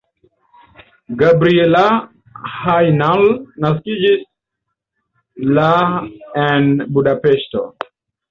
Gabriella 1.21 1.83
Hajnal 2.53 3.27
naskiĝis 3.65 4.25
la 5.59 5.69
en 6.47 6.73
Budapeŝto. 6.97 7.63